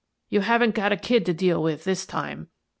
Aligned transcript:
You 0.29 0.41
haven't 0.41 0.73
got 0.73 0.91
a 0.91 0.97
kid 0.97 1.27
to 1.27 1.33
deal 1.35 1.61
with 1.61 1.83
this 1.83 2.07
time." 2.07 2.47